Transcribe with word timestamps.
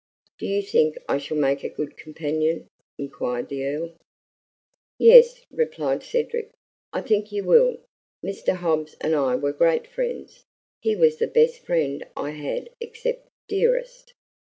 "Do 0.39 0.47
you 0.47 0.63
think 0.63 0.97
I 1.07 1.19
shall 1.19 1.37
make 1.37 1.63
a 1.63 1.69
good 1.69 1.95
companion?" 1.95 2.67
inquired 2.97 3.49
the 3.49 3.63
Earl. 3.67 3.91
"Yes," 4.97 5.45
replied 5.51 6.01
Cedric, 6.01 6.49
"I 6.91 7.01
think 7.01 7.31
you 7.31 7.43
will. 7.43 7.77
Mr. 8.25 8.55
Hobbs 8.55 8.95
and 8.99 9.13
I 9.15 9.35
were 9.35 9.53
great 9.53 9.85
friends. 9.85 10.43
He 10.81 10.95
was 10.95 11.17
the 11.17 11.27
best 11.27 11.59
friend 11.59 12.03
I 12.17 12.31
had 12.31 12.71
except 12.79 13.27
Dearest." 13.47 14.13